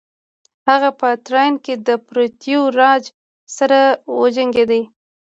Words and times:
هغه 0.69 0.89
په 0.99 1.07
تراین 1.25 1.55
کې 1.65 1.73
د 1.87 1.89
پرتیوي 2.07 2.65
راج 2.79 3.03
سره 3.57 3.79
وجنګید. 4.21 4.71